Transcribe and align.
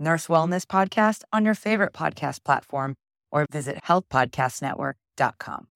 Nurse 0.00 0.26
Wellness 0.28 0.64
Podcast 0.64 1.22
on 1.32 1.44
your 1.44 1.54
favorite 1.54 1.92
podcast 1.92 2.42
platform 2.42 2.96
or 3.30 3.46
visit 3.52 3.84
healthpodcastnetwork.com. 3.84 5.66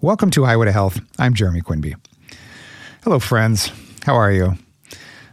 Welcome 0.00 0.30
to 0.32 0.44
Highway 0.44 0.66
to 0.66 0.72
Health. 0.72 1.00
I'm 1.18 1.32
Jeremy 1.32 1.60
Quinby. 1.60 1.94
Hello, 3.04 3.20
friends. 3.20 3.70
How 4.04 4.16
are 4.16 4.32
you? 4.32 4.54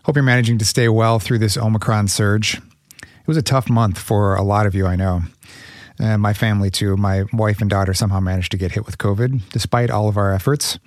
Hope 0.03 0.16
you're 0.16 0.21
managing 0.21 0.59
to 0.59 0.66
stay 0.66 0.88
well 0.89 1.17
through 1.17 1.39
this 1.39 1.58
Omicron 1.58 2.08
surge. 2.08 2.61
It 3.02 3.27
was 3.27 3.38
a 3.38 3.41
tough 3.41 3.67
month 3.67 3.97
for 3.97 4.35
a 4.35 4.44
lot 4.44 4.67
of 4.67 4.75
you, 4.75 4.85
I 4.85 4.95
know. 4.95 5.23
And 5.97 6.21
my 6.21 6.33
family, 6.33 6.69
too. 6.69 6.95
My 6.95 7.25
wife 7.33 7.61
and 7.61 7.69
daughter 7.69 7.95
somehow 7.95 8.19
managed 8.19 8.52
to 8.52 8.58
get 8.58 8.73
hit 8.73 8.85
with 8.85 8.99
COVID 8.99 9.49
despite 9.49 9.89
all 9.89 10.08
of 10.08 10.17
our 10.17 10.33
efforts. 10.33 10.77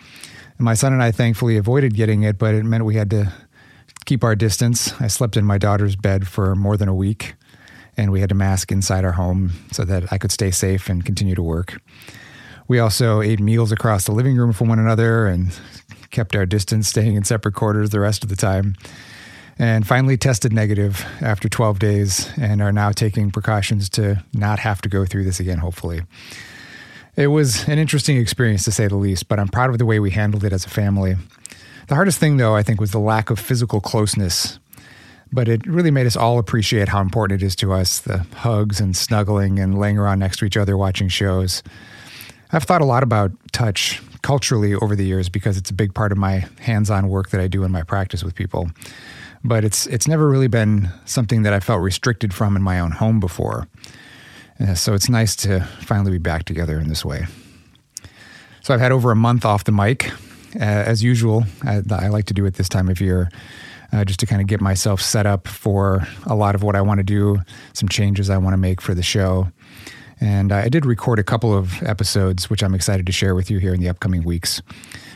My 0.62 0.74
son 0.74 0.92
and 0.92 1.02
I 1.02 1.10
thankfully 1.10 1.56
avoided 1.56 1.96
getting 1.96 2.22
it, 2.22 2.38
but 2.38 2.54
it 2.54 2.64
meant 2.64 2.84
we 2.84 2.94
had 2.94 3.10
to 3.10 3.32
keep 4.04 4.22
our 4.22 4.36
distance. 4.36 4.92
I 5.00 5.08
slept 5.08 5.36
in 5.36 5.44
my 5.44 5.58
daughter's 5.58 5.96
bed 5.96 6.28
for 6.28 6.54
more 6.54 6.76
than 6.76 6.88
a 6.88 6.94
week, 6.94 7.34
and 7.96 8.12
we 8.12 8.20
had 8.20 8.28
to 8.28 8.36
mask 8.36 8.70
inside 8.70 9.04
our 9.04 9.12
home 9.12 9.50
so 9.72 9.84
that 9.84 10.12
I 10.12 10.18
could 10.18 10.30
stay 10.30 10.52
safe 10.52 10.88
and 10.88 11.04
continue 11.04 11.34
to 11.34 11.42
work. 11.42 11.82
We 12.68 12.78
also 12.78 13.22
ate 13.22 13.40
meals 13.40 13.72
across 13.72 14.04
the 14.04 14.12
living 14.12 14.36
room 14.36 14.52
from 14.52 14.68
one 14.68 14.78
another 14.78 15.26
and 15.26 15.50
kept 16.12 16.36
our 16.36 16.46
distance, 16.46 16.86
staying 16.86 17.16
in 17.16 17.24
separate 17.24 17.56
quarters 17.56 17.90
the 17.90 17.98
rest 17.98 18.22
of 18.22 18.30
the 18.30 18.36
time. 18.36 18.76
And 19.58 19.84
finally 19.84 20.16
tested 20.16 20.52
negative 20.52 21.04
after 21.20 21.48
12 21.48 21.80
days 21.80 22.30
and 22.38 22.62
are 22.62 22.72
now 22.72 22.92
taking 22.92 23.32
precautions 23.32 23.88
to 23.90 24.22
not 24.32 24.60
have 24.60 24.80
to 24.82 24.88
go 24.88 25.06
through 25.06 25.24
this 25.24 25.40
again, 25.40 25.58
hopefully. 25.58 26.02
It 27.14 27.26
was 27.26 27.68
an 27.68 27.78
interesting 27.78 28.16
experience 28.16 28.64
to 28.64 28.72
say 28.72 28.88
the 28.88 28.96
least, 28.96 29.28
but 29.28 29.38
I'm 29.38 29.48
proud 29.48 29.68
of 29.68 29.76
the 29.76 29.84
way 29.84 30.00
we 30.00 30.12
handled 30.12 30.44
it 30.44 30.52
as 30.52 30.64
a 30.64 30.70
family. 30.70 31.16
The 31.88 31.94
hardest 31.94 32.18
thing, 32.18 32.38
though, 32.38 32.56
I 32.56 32.62
think, 32.62 32.80
was 32.80 32.92
the 32.92 32.98
lack 32.98 33.28
of 33.28 33.38
physical 33.38 33.82
closeness. 33.82 34.58
But 35.30 35.46
it 35.46 35.66
really 35.66 35.90
made 35.90 36.06
us 36.06 36.16
all 36.16 36.38
appreciate 36.38 36.88
how 36.88 37.02
important 37.02 37.42
it 37.42 37.44
is 37.44 37.54
to 37.56 37.72
us 37.72 38.00
the 38.00 38.18
hugs 38.36 38.80
and 38.80 38.96
snuggling 38.96 39.58
and 39.58 39.78
laying 39.78 39.98
around 39.98 40.20
next 40.20 40.38
to 40.38 40.46
each 40.46 40.56
other 40.56 40.76
watching 40.76 41.08
shows. 41.08 41.62
I've 42.50 42.64
thought 42.64 42.80
a 42.80 42.86
lot 42.86 43.02
about 43.02 43.32
touch 43.52 44.00
culturally 44.22 44.74
over 44.74 44.96
the 44.96 45.04
years 45.04 45.28
because 45.28 45.58
it's 45.58 45.70
a 45.70 45.74
big 45.74 45.94
part 45.94 46.12
of 46.12 46.18
my 46.18 46.46
hands-on 46.60 47.08
work 47.08 47.28
that 47.30 47.40
I 47.42 47.46
do 47.46 47.64
in 47.64 47.70
my 47.70 47.82
practice 47.82 48.24
with 48.24 48.34
people. 48.34 48.70
But 49.44 49.64
it's 49.64 49.86
it's 49.86 50.08
never 50.08 50.28
really 50.28 50.48
been 50.48 50.90
something 51.04 51.42
that 51.42 51.52
I 51.52 51.60
felt 51.60 51.82
restricted 51.82 52.32
from 52.32 52.56
in 52.56 52.62
my 52.62 52.80
own 52.80 52.92
home 52.92 53.20
before. 53.20 53.68
So 54.74 54.94
it's 54.94 55.08
nice 55.08 55.34
to 55.36 55.60
finally 55.80 56.12
be 56.12 56.18
back 56.18 56.44
together 56.44 56.78
in 56.78 56.88
this 56.88 57.04
way. 57.04 57.26
So 58.62 58.72
I've 58.72 58.80
had 58.80 58.92
over 58.92 59.10
a 59.10 59.16
month 59.16 59.44
off 59.44 59.64
the 59.64 59.72
mic. 59.72 60.10
Uh, 60.54 60.60
as 60.60 61.02
usual, 61.02 61.44
I, 61.64 61.82
I, 61.90 62.08
like 62.08 62.26
to 62.26 62.34
do 62.34 62.44
it 62.44 62.54
this 62.54 62.68
time 62.68 62.88
of 62.88 63.00
year 63.00 63.30
uh, 63.92 64.04
just 64.04 64.20
to 64.20 64.26
kind 64.26 64.40
of 64.40 64.46
get 64.46 64.60
myself 64.60 65.00
set 65.00 65.26
up 65.26 65.48
for 65.48 66.06
a 66.26 66.34
lot 66.34 66.54
of 66.54 66.62
what 66.62 66.76
I 66.76 66.80
want 66.80 66.98
to 66.98 67.04
do, 67.04 67.40
some 67.72 67.88
changes 67.88 68.30
I 68.30 68.38
want 68.38 68.54
to 68.54 68.58
make 68.58 68.80
for 68.80 68.94
the 68.94 69.02
show. 69.02 69.48
And 70.20 70.52
I 70.52 70.68
did 70.68 70.86
record 70.86 71.18
a 71.18 71.24
couple 71.24 71.56
of 71.56 71.82
episodes, 71.82 72.48
which 72.48 72.62
I'm 72.62 72.74
excited 72.74 73.06
to 73.06 73.12
share 73.12 73.34
with 73.34 73.50
you 73.50 73.58
here 73.58 73.74
in 73.74 73.80
the 73.80 73.88
upcoming 73.88 74.22
weeks. 74.22 74.62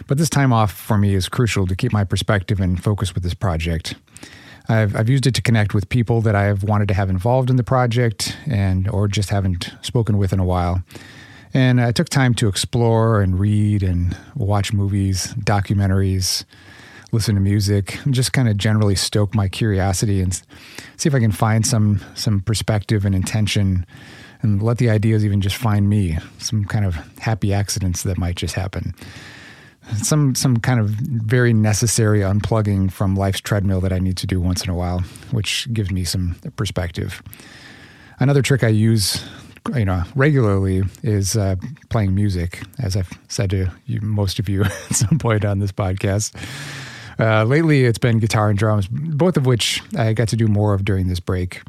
But 0.08 0.18
this 0.18 0.28
time 0.28 0.52
off 0.52 0.72
for 0.72 0.98
me 0.98 1.14
is 1.14 1.28
crucial 1.28 1.66
to 1.68 1.76
keep 1.76 1.92
my 1.92 2.02
perspective 2.02 2.58
and 2.58 2.82
focus 2.82 3.14
with 3.14 3.22
this 3.22 3.34
project. 3.34 3.94
I've, 4.68 4.96
I've 4.96 5.08
used 5.08 5.26
it 5.26 5.34
to 5.34 5.42
connect 5.42 5.74
with 5.74 5.88
people 5.88 6.20
that 6.22 6.34
I've 6.34 6.62
wanted 6.62 6.88
to 6.88 6.94
have 6.94 7.08
involved 7.08 7.50
in 7.50 7.56
the 7.56 7.64
project 7.64 8.36
and 8.46 8.88
or 8.88 9.08
just 9.08 9.30
haven't 9.30 9.72
spoken 9.82 10.18
with 10.18 10.32
in 10.32 10.40
a 10.40 10.44
while. 10.44 10.82
And 11.54 11.80
I 11.80 11.92
took 11.92 12.08
time 12.08 12.34
to 12.34 12.48
explore 12.48 13.20
and 13.20 13.38
read 13.38 13.82
and 13.82 14.16
watch 14.34 14.72
movies, 14.72 15.32
documentaries, 15.34 16.44
listen 17.12 17.34
to 17.36 17.40
music, 17.40 18.04
and 18.04 18.12
just 18.12 18.32
kind 18.32 18.48
of 18.48 18.56
generally 18.56 18.96
stoke 18.96 19.34
my 19.34 19.48
curiosity 19.48 20.20
and 20.20 20.34
see 20.96 21.08
if 21.08 21.14
I 21.14 21.20
can 21.20 21.32
find 21.32 21.64
some 21.66 22.00
some 22.14 22.40
perspective 22.40 23.04
and 23.04 23.14
intention 23.14 23.86
and 24.42 24.62
let 24.62 24.78
the 24.78 24.90
ideas 24.90 25.24
even 25.24 25.40
just 25.40 25.56
find 25.56 25.88
me, 25.88 26.18
some 26.38 26.64
kind 26.64 26.84
of 26.84 26.96
happy 27.18 27.54
accidents 27.54 28.02
that 28.02 28.18
might 28.18 28.36
just 28.36 28.54
happen 28.54 28.94
some 29.94 30.34
some 30.34 30.58
kind 30.58 30.80
of 30.80 30.88
very 30.88 31.52
necessary 31.52 32.20
unplugging 32.20 32.90
from 32.90 33.14
life's 33.14 33.40
treadmill 33.40 33.80
that 33.80 33.92
I 33.92 33.98
need 33.98 34.16
to 34.18 34.26
do 34.26 34.40
once 34.40 34.64
in 34.64 34.70
a 34.70 34.74
while, 34.74 35.00
which 35.30 35.72
gives 35.72 35.90
me 35.90 36.04
some 36.04 36.36
perspective. 36.56 37.22
Another 38.18 38.42
trick 38.42 38.64
I 38.64 38.68
use, 38.68 39.24
you 39.74 39.84
know, 39.84 40.02
regularly 40.14 40.82
is 41.02 41.36
uh, 41.36 41.56
playing 41.90 42.14
music, 42.14 42.62
as 42.78 42.96
I've 42.96 43.10
said 43.28 43.50
to 43.50 43.70
you, 43.86 44.00
most 44.00 44.38
of 44.38 44.48
you 44.48 44.64
at 44.64 44.72
some 44.72 45.18
point 45.18 45.44
on 45.44 45.58
this 45.58 45.72
podcast. 45.72 46.34
Uh, 47.18 47.44
lately, 47.44 47.84
it's 47.84 47.98
been 47.98 48.18
guitar 48.18 48.50
and 48.50 48.58
drums, 48.58 48.88
both 48.88 49.36
of 49.36 49.46
which 49.46 49.82
I 49.96 50.12
got 50.12 50.28
to 50.28 50.36
do 50.36 50.48
more 50.48 50.74
of 50.74 50.84
during 50.84 51.08
this 51.08 51.20
break. 51.20 51.62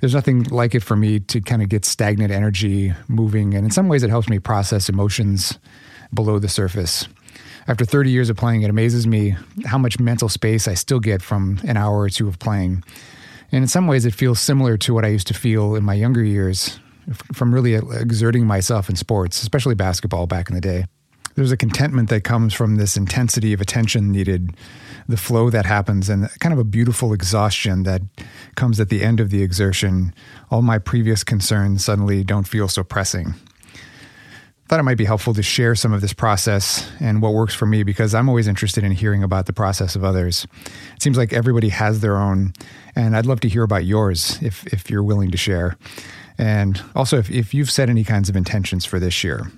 There's 0.00 0.14
nothing 0.14 0.44
like 0.44 0.74
it 0.74 0.82
for 0.82 0.96
me 0.96 1.20
to 1.20 1.40
kind 1.40 1.62
of 1.62 1.68
get 1.68 1.84
stagnant 1.84 2.32
energy 2.32 2.92
moving, 3.06 3.54
and 3.54 3.64
in 3.64 3.70
some 3.70 3.88
ways, 3.88 4.02
it 4.02 4.10
helps 4.10 4.28
me 4.28 4.40
process 4.40 4.88
emotions 4.88 5.58
below 6.12 6.38
the 6.38 6.48
surface 6.48 7.06
after 7.68 7.84
30 7.84 8.10
years 8.10 8.28
of 8.28 8.36
playing, 8.36 8.62
it 8.62 8.70
amazes 8.70 9.06
me 9.06 9.36
how 9.64 9.78
much 9.78 10.00
mental 10.00 10.28
space 10.28 10.66
I 10.66 10.74
still 10.74 11.00
get 11.00 11.22
from 11.22 11.60
an 11.64 11.76
hour 11.76 12.00
or 12.00 12.08
two 12.08 12.28
of 12.28 12.38
playing. 12.38 12.82
And 13.52 13.62
in 13.62 13.68
some 13.68 13.86
ways, 13.86 14.04
it 14.04 14.14
feels 14.14 14.40
similar 14.40 14.76
to 14.78 14.94
what 14.94 15.04
I 15.04 15.08
used 15.08 15.28
to 15.28 15.34
feel 15.34 15.74
in 15.74 15.84
my 15.84 15.94
younger 15.94 16.24
years 16.24 16.78
from 17.32 17.52
really 17.52 17.74
exerting 17.74 18.46
myself 18.46 18.88
in 18.88 18.96
sports, 18.96 19.42
especially 19.42 19.74
basketball 19.74 20.26
back 20.26 20.48
in 20.48 20.54
the 20.54 20.60
day. 20.60 20.86
There's 21.34 21.52
a 21.52 21.56
contentment 21.56 22.10
that 22.10 22.24
comes 22.24 22.52
from 22.52 22.76
this 22.76 22.96
intensity 22.96 23.52
of 23.52 23.60
attention 23.60 24.12
needed, 24.12 24.54
the 25.08 25.16
flow 25.16 25.48
that 25.50 25.64
happens, 25.64 26.08
and 26.08 26.28
kind 26.40 26.52
of 26.52 26.58
a 26.58 26.64
beautiful 26.64 27.12
exhaustion 27.12 27.84
that 27.84 28.02
comes 28.54 28.78
at 28.80 28.90
the 28.90 29.02
end 29.02 29.18
of 29.18 29.30
the 29.30 29.42
exertion. 29.42 30.14
All 30.50 30.62
my 30.62 30.78
previous 30.78 31.24
concerns 31.24 31.84
suddenly 31.84 32.22
don't 32.22 32.46
feel 32.46 32.68
so 32.68 32.84
pressing 32.84 33.34
thought 34.72 34.80
it 34.80 34.84
might 34.84 34.96
be 34.96 35.04
helpful 35.04 35.34
to 35.34 35.42
share 35.42 35.74
some 35.74 35.92
of 35.92 36.00
this 36.00 36.14
process 36.14 36.90
and 36.98 37.20
what 37.20 37.34
works 37.34 37.54
for 37.54 37.66
me 37.66 37.82
because 37.82 38.14
I'm 38.14 38.26
always 38.26 38.48
interested 38.48 38.82
in 38.82 38.90
hearing 38.92 39.22
about 39.22 39.44
the 39.44 39.52
process 39.52 39.96
of 39.96 40.02
others. 40.02 40.46
It 40.96 41.02
seems 41.02 41.18
like 41.18 41.34
everybody 41.34 41.68
has 41.68 42.00
their 42.00 42.16
own, 42.16 42.54
and 42.96 43.14
I'd 43.14 43.26
love 43.26 43.40
to 43.40 43.50
hear 43.50 43.64
about 43.64 43.84
yours 43.84 44.38
if, 44.40 44.66
if 44.68 44.88
you're 44.88 45.02
willing 45.02 45.30
to 45.30 45.36
share. 45.36 45.76
And 46.38 46.82
also, 46.96 47.18
if, 47.18 47.30
if 47.30 47.52
you've 47.52 47.70
set 47.70 47.90
any 47.90 48.02
kinds 48.02 48.30
of 48.30 48.34
intentions 48.34 48.86
for 48.86 48.98
this 48.98 49.22
year. 49.22 49.52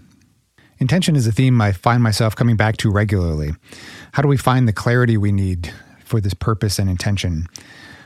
Intention 0.80 1.14
is 1.14 1.28
a 1.28 1.32
theme 1.32 1.60
I 1.60 1.70
find 1.70 2.02
myself 2.02 2.34
coming 2.34 2.56
back 2.56 2.76
to 2.78 2.90
regularly. 2.90 3.52
How 4.14 4.22
do 4.22 4.26
we 4.26 4.36
find 4.36 4.66
the 4.66 4.72
clarity 4.72 5.16
we 5.16 5.30
need 5.30 5.72
for 6.04 6.20
this 6.20 6.34
purpose 6.34 6.80
and 6.80 6.90
intention? 6.90 7.46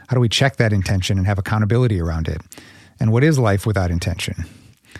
How 0.08 0.14
do 0.14 0.20
we 0.20 0.28
check 0.28 0.56
that 0.56 0.74
intention 0.74 1.16
and 1.16 1.26
have 1.26 1.38
accountability 1.38 2.02
around 2.02 2.28
it? 2.28 2.42
And 3.00 3.12
what 3.12 3.24
is 3.24 3.38
life 3.38 3.64
without 3.64 3.91
intention? 3.91 4.44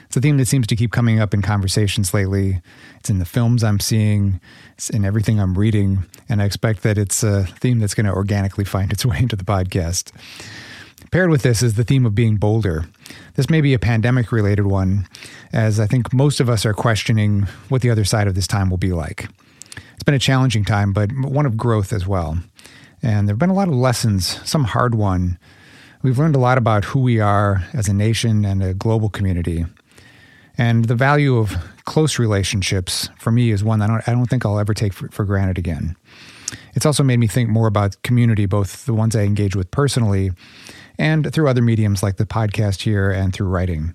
It's 0.07 0.17
a 0.17 0.21
theme 0.21 0.39
that 0.39 0.47
seems 0.47 0.67
to 0.69 0.77
keep 0.77 0.93
coming 0.93 1.21
up 1.21 1.35
in 1.35 1.43
conversations 1.43 2.15
lately. 2.15 2.61
It's 2.99 3.11
in 3.11 3.19
the 3.19 3.25
films 3.25 3.63
I'm 3.63 3.81
seeing, 3.81 4.41
it's 4.73 4.91
in 4.91 5.05
everything 5.05 5.41
I'm 5.41 5.59
reading, 5.59 6.05
and 6.29 6.41
I 6.41 6.45
expect 6.45 6.83
that 6.83 6.99
it's 6.99 7.23
a 7.23 7.45
theme 7.45 7.79
that's 7.79 7.95
going 7.95 8.07
to 8.07 8.13
organically 8.13 8.65
find 8.65 8.93
its 8.93 9.05
way 9.07 9.19
into 9.19 9.37
the 9.37 9.45
podcast. 9.45 10.13
Paired 11.11 11.31
with 11.31 11.43
this 11.43 11.63
is 11.63 11.75
the 11.75 11.85
theme 11.85 12.05
of 12.05 12.15
being 12.15 12.37
bolder. 12.37 12.85
This 13.35 13.49
may 13.49 13.61
be 13.61 13.73
a 13.73 13.79
pandemic 13.79 14.31
related 14.31 14.67
one, 14.67 15.07
as 15.53 15.81
I 15.81 15.87
think 15.87 16.13
most 16.13 16.41
of 16.41 16.51
us 16.51 16.67
are 16.67 16.75
questioning 16.75 17.43
what 17.69 17.83
the 17.83 17.91
other 17.91 18.05
side 18.05 18.27
of 18.27 18.35
this 18.35 18.47
time 18.47 18.69
will 18.69 18.79
be 18.79 18.93
like. 18.93 19.29
It's 19.95 20.05
been 20.05 20.15
a 20.15 20.19
challenging 20.19 20.65
time, 20.65 20.93
but 20.93 21.11
one 21.13 21.47
of 21.47 21.57
growth 21.57 21.93
as 21.93 22.07
well. 22.07 22.39
And 23.03 23.27
there 23.27 23.33
have 23.33 23.39
been 23.39 23.51
a 23.51 23.55
lot 23.55 23.69
of 23.69 23.75
lessons, 23.75 24.39
some 24.49 24.65
hard 24.65 24.95
won. 24.95 25.39
We've 26.03 26.19
learned 26.19 26.37
a 26.37 26.41
lot 26.41 26.59
about 26.59 26.85
who 26.85 27.01
we 27.01 27.21
are 27.21 27.65
as 27.73 27.89
a 27.89 27.95
nation 27.95 28.45
and 28.45 28.63
a 28.63 28.75
global 28.75 29.09
community. 29.09 29.67
And 30.59 30.87
the 30.87 30.97
value 30.97 31.39
of 31.39 31.57
close 31.85 32.19
relationships 32.19 33.09
for 33.19 33.31
me 33.31 33.51
is 33.51 33.63
one 33.63 33.81
I 33.81 33.87
don't, 33.87 34.07
I 34.09 34.13
don't 34.13 34.27
think 34.27 34.45
I'll 34.45 34.59
ever 34.59 34.75
take 34.75 34.93
for, 34.93 35.09
for 35.09 35.25
granted 35.25 35.57
again. 35.57 35.97
It's 36.75 36.85
also 36.85 37.03
made 37.03 37.19
me 37.19 37.29
think 37.29 37.49
more 37.49 37.69
about 37.69 38.03
community, 38.03 38.45
both 38.47 38.85
the 38.85 38.95
ones 38.95 39.15
I 39.15 39.23
engage 39.23 39.55
with 39.55 39.71
personally 39.71 40.33
and 40.99 41.33
through 41.33 41.49
other 41.49 41.63
mediums 41.63 42.03
like 42.03 42.17
the 42.17 42.27
podcast 42.27 42.83
here 42.83 43.11
and 43.11 43.33
through 43.33 43.49
writing. 43.49 43.95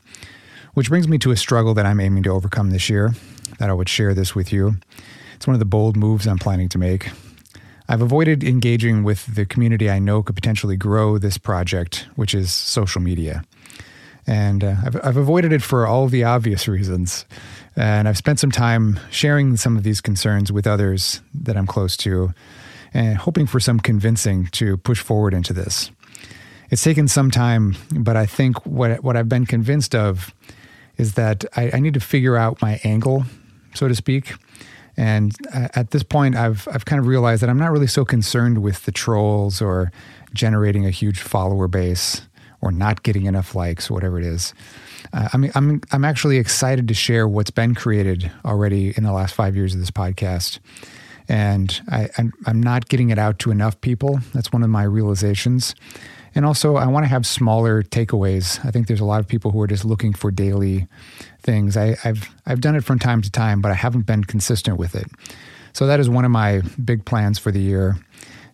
Which 0.74 0.90
brings 0.90 1.08
me 1.08 1.18
to 1.20 1.32
a 1.32 1.38
struggle 1.38 1.74
that 1.74 1.86
I'm 1.86 2.00
aiming 2.00 2.24
to 2.24 2.32
overcome 2.32 2.72
this 2.72 2.90
year, 2.90 3.14
that 3.60 3.70
I 3.70 3.74
would 3.74 3.90
share 3.90 4.14
this 4.14 4.34
with 4.34 4.52
you. 4.52 4.78
It's 5.36 5.46
one 5.46 5.54
of 5.56 5.60
the 5.60 5.66
bold 5.66 5.98
moves 5.98 6.26
I'm 6.26 6.40
planning 6.40 6.70
to 6.70 6.78
make. 6.78 7.12
I've 7.90 8.02
avoided 8.02 8.44
engaging 8.44 9.04
with 9.04 9.36
the 9.36 9.46
community 9.46 9.90
I 9.90 10.00
know 10.00 10.24
could 10.24 10.36
potentially 10.36 10.78
grow 10.78 11.18
this 11.18 11.38
project, 11.38 12.08
which 12.16 12.34
is 12.34 12.52
social 12.52 13.02
media. 13.02 13.44
And 14.26 14.64
uh, 14.64 14.76
I've, 14.86 15.06
I've 15.06 15.18
avoided 15.18 15.52
it 15.52 15.62
for 15.62 15.86
all 15.86 16.08
the 16.08 16.24
obvious 16.24 16.68
reasons. 16.68 17.26
And 17.76 18.08
I've 18.08 18.18
spent 18.18 18.40
some 18.40 18.52
time 18.52 19.00
sharing 19.12 19.58
some 19.58 19.78
of 19.78 19.84
these 19.84 20.02
concerns 20.02 20.52
with 20.52 20.68
others 20.68 21.22
that 21.34 21.58
I'm 21.58 21.68
close 21.68 21.98
to 21.98 22.34
and 22.94 23.18
hoping 23.18 23.48
for 23.48 23.60
some 23.60 23.80
convincing 23.80 24.48
to 24.48 24.78
push 24.78 25.00
forward 25.00 25.34
into 25.34 25.54
this. 25.54 25.92
It's 26.70 26.84
taken 26.84 27.08
some 27.08 27.32
time, 27.32 27.76
but 27.92 28.16
I 28.16 28.26
think 28.26 28.66
what, 28.66 29.04
what 29.04 29.18
I've 29.18 29.30
been 29.30 29.46
convinced 29.46 29.96
of 29.96 30.34
is 30.98 31.14
that 31.14 31.44
I, 31.56 31.72
I 31.74 31.80
need 31.80 31.96
to 31.96 32.00
figure 32.00 32.38
out 32.38 32.62
my 32.62 32.80
angle, 32.84 33.26
so 33.74 33.88
to 33.88 33.96
speak. 33.96 34.36
And 34.96 35.36
at 35.52 35.90
this 35.90 36.04
point, 36.04 36.36
I've 36.36 36.68
I've 36.72 36.86
kind 36.86 37.00
of 37.00 37.08
realized 37.08 37.42
that 37.42 37.50
I'm 37.50 37.58
not 37.58 37.72
really 37.72 37.88
so 37.88 38.06
concerned 38.06 38.62
with 38.62 38.86
the 38.86 38.92
trolls 38.92 39.60
or 39.60 39.92
generating 40.34 40.86
a 40.86 40.92
huge 40.92 41.20
follower 41.20 41.68
base 41.68 42.22
or 42.64 42.72
not 42.72 43.04
getting 43.04 43.26
enough 43.26 43.54
likes 43.54 43.92
or 43.92 43.94
whatever 43.94 44.18
it 44.18 44.26
is. 44.26 44.54
Uh, 45.12 45.28
I 45.34 45.38
mean, 45.38 45.52
I'm 45.54 45.82
I'm 45.92 46.06
actually 46.06 46.38
excited 46.38 46.88
to 46.88 46.94
share 46.94 47.28
what's 47.28 47.52
been 47.52 47.76
created 47.76 48.32
already 48.46 48.94
in 48.96 49.04
the 49.04 49.12
last 49.12 49.36
five 49.36 49.56
years 49.56 49.74
of 49.74 49.82
this 49.82 49.92
podcast, 49.92 50.60
and 51.28 51.82
I, 51.90 52.10
I'm 52.18 52.32
I'm 52.46 52.64
not 52.64 52.88
getting 52.88 53.10
it 53.10 53.20
out 53.20 53.38
to 53.40 53.52
enough 53.52 53.80
people. 53.82 54.20
That's 54.34 54.54
one 54.54 54.64
of 54.64 54.70
my 54.70 54.84
realizations. 54.84 55.76
And 56.36 56.46
also, 56.46 56.78
I 56.78 56.88
want 56.88 57.04
to 57.04 57.10
have 57.10 57.28
smaller 57.28 57.84
takeaways. 57.84 58.66
I 58.66 58.72
think 58.72 58.88
there's 58.88 59.02
a 59.02 59.06
lot 59.06 59.20
of 59.20 59.28
people 59.28 59.52
who 59.52 59.62
are 59.62 59.68
just 59.68 59.86
looking 59.86 60.14
for 60.14 60.32
daily 60.32 60.88
things. 61.42 61.78
I, 61.78 61.96
have 62.02 62.28
I've 62.48 62.62
done 62.62 62.76
it 62.76 62.84
from 62.84 62.98
time 62.98 63.22
to 63.22 63.30
time, 63.30 63.62
but 63.62 63.72
I 63.72 63.76
haven't 63.76 64.08
been 64.08 64.24
consistent 64.24 64.80
with 64.80 64.96
it. 64.96 65.06
So 65.74 65.86
that 65.86 66.00
is 66.00 66.10
one 66.10 66.26
of 66.26 66.32
my 66.32 66.62
big 66.84 67.06
plans 67.06 67.38
for 67.38 67.52
the 67.52 67.60
year. 67.60 67.98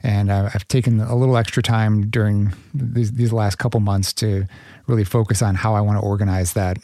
And 0.01 0.31
I've 0.31 0.68
taken 0.68 1.01
a 1.01 1.16
little 1.16 1.36
extra 1.36 1.62
time 1.62 2.10
during 2.10 2.54
these, 2.74 3.12
these 3.12 3.34
last 3.34 3.57
couple 3.57 3.80
months 3.81 4.13
to 4.13 4.46
really 4.88 5.04
focus 5.04 5.42
on 5.42 5.56
how 5.56 5.75
I 5.75 5.81
want 5.81 6.00
to 6.00 6.06
organize 6.06 6.54
that 6.54 6.78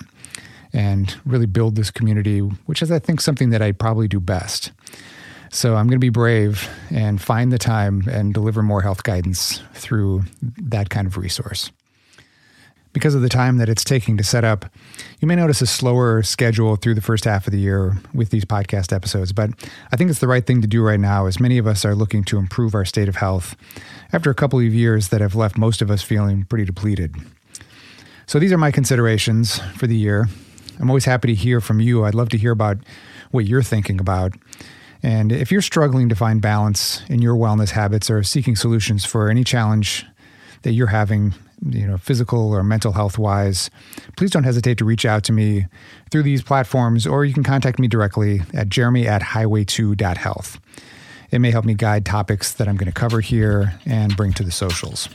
and 0.74 1.16
really 1.26 1.46
build 1.46 1.76
this 1.76 1.90
community, 1.90 2.40
which 2.40 2.82
is, 2.82 2.92
I 2.92 3.00
think, 3.00 3.22
something 3.22 3.52
that 3.52 3.62
I 3.62 3.72
probably 3.72 4.10
do 4.10 4.20
best. 4.20 4.72
So 5.50 5.78
I'm 5.78 5.88
going 5.88 5.96
to 5.96 6.00
be 6.00 6.10
brave 6.10 6.70
and 6.90 7.22
find 7.22 7.52
the 7.54 7.58
time 7.58 8.04
and 8.10 8.34
deliver 8.34 8.62
more 8.62 8.82
health 8.82 9.04
guidance 9.04 9.62
through 9.74 10.24
that 10.42 10.90
kind 10.90 11.08
of 11.08 11.16
resource. 11.16 11.72
Because 12.96 13.14
of 13.14 13.22
the 13.22 13.28
time 13.28 13.58
that 13.58 13.68
it's 13.68 13.84
taking 13.84 14.16
to 14.16 14.24
set 14.24 14.46
up, 14.46 14.68
you 15.20 15.28
may 15.28 15.36
notice 15.36 15.62
a 15.62 15.66
slower 15.66 16.24
schedule 16.24 16.78
through 16.78 16.94
the 16.94 17.02
first 17.02 17.26
half 17.26 17.46
of 17.46 17.52
the 17.52 17.60
year 17.60 17.98
with 18.14 18.30
these 18.30 18.46
podcast 18.46 18.94
episodes, 18.94 19.34
but 19.34 19.50
I 19.92 19.98
think 19.98 20.10
it's 20.10 20.22
the 20.22 20.30
right 20.30 20.48
thing 20.48 20.62
to 20.62 20.68
do 20.68 20.82
right 20.82 20.98
now 20.98 21.26
as 21.26 21.38
many 21.38 21.58
of 21.58 21.68
us 21.68 21.84
are 21.84 21.94
looking 21.94 22.24
to 22.24 22.38
improve 22.38 22.74
our 22.74 22.86
state 22.86 23.10
of 23.10 23.18
health 23.18 23.58
after 24.14 24.30
a 24.30 24.34
couple 24.34 24.60
of 24.60 24.74
years 24.74 25.10
that 25.10 25.20
have 25.20 25.36
left 25.36 25.58
most 25.58 25.82
of 25.82 25.92
us 25.92 26.02
feeling 26.04 26.46
pretty 26.46 26.64
depleted. 26.64 27.14
So 28.28 28.40
these 28.40 28.54
are 28.54 28.58
my 28.58 28.72
considerations 28.72 29.60
for 29.76 29.88
the 29.88 29.98
year. 29.98 30.30
I'm 30.80 30.90
always 30.90 31.04
happy 31.04 31.28
to 31.28 31.36
hear 31.36 31.60
from 31.60 31.82
you. 31.82 32.06
I'd 32.06 32.16
love 32.16 32.30
to 32.30 32.38
hear 32.38 32.54
about 32.54 32.78
what 33.32 33.46
you're 33.46 33.62
thinking 33.62 34.00
about. 34.00 34.36
And 35.04 35.34
if 35.34 35.52
you're 35.52 35.62
struggling 35.62 36.08
to 36.08 36.16
find 36.16 36.42
balance 36.42 37.02
in 37.10 37.22
your 37.22 37.36
wellness 37.36 37.72
habits 37.72 38.10
or 38.10 38.24
seeking 38.24 38.56
solutions 38.56 39.04
for 39.04 39.30
any 39.30 39.44
challenge 39.44 40.06
that 40.62 40.72
you're 40.72 40.88
having, 40.88 41.34
you 41.62 41.88
know, 41.88 41.98
physical 41.98 42.52
or 42.54 42.64
mental 42.64 42.94
health 42.94 43.18
wise, 43.18 43.70
please 44.18 44.32
don't 44.32 44.44
hesitate 44.44 44.78
to 44.80 44.86
reach 44.86 45.06
out 45.06 45.24
to 45.26 45.32
me 45.32 45.68
through 46.12 46.24
these 46.24 46.42
platforms 46.42 47.06
or 47.08 47.26
you 47.26 47.34
can 47.34 47.44
contact 47.44 47.80
me 47.80 47.88
directly 47.88 48.42
at 48.54 48.70
jeremy 48.70 49.08
at 49.08 49.22
highway2.health. 49.22 50.60
It 51.32 51.40
may 51.40 51.52
help 51.52 51.66
me 51.66 51.74
guide 51.74 52.06
topics 52.06 52.54
that 52.54 52.68
I'm 52.68 52.78
going 52.78 52.92
to 52.92 52.94
cover 52.94 53.20
here 53.20 53.74
and 53.86 54.16
bring 54.16 54.34
to 54.34 54.44
the 54.44 54.52
socials. 54.52 55.10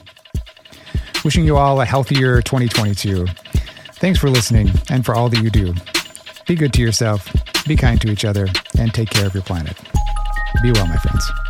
Wishing 1.25 1.45
you 1.45 1.57
all 1.57 1.81
a 1.81 1.85
healthier 1.85 2.43
2022. 2.43 3.27
Thanks 3.95 4.19
for 4.19 4.31
listening 4.31 4.71
and 4.89 5.05
for 5.05 5.15
all 5.15 5.29
that 5.29 5.43
you 5.43 5.51
do. 5.51 5.75
Be 6.47 6.55
good 6.55 6.73
to 6.73 6.83
yourself 6.83 7.31
be 7.67 7.77
kind 7.77 8.01
to 8.01 8.11
each 8.11 8.25
other, 8.25 8.49
and 8.79 8.93
take 8.93 9.11
care 9.11 9.27
of 9.27 9.35
your 9.35 9.43
planet. 9.43 9.77
Be 10.63 10.73
well, 10.73 10.87
my 10.87 10.97
friends. 10.97 11.50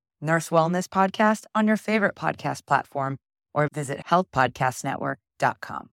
Nurse 0.21 0.49
Wellness 0.49 0.87
Podcast 0.87 1.45
on 1.55 1.67
your 1.67 1.77
favorite 1.77 2.15
podcast 2.15 2.65
platform 2.65 3.17
or 3.53 3.67
visit 3.73 4.05
healthpodcastnetwork.com. 4.05 5.89